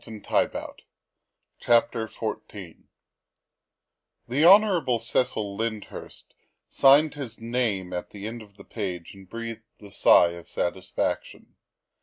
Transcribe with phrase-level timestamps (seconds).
[0.03, 0.49] THE SECRETARY OF
[1.61, 2.77] STATE 137 XIV
[4.27, 4.97] THE Hon.
[4.99, 6.33] Cecil Lyndhurst
[6.67, 11.55] signed his name at the end of the page and breathed a sigh of satisfaction.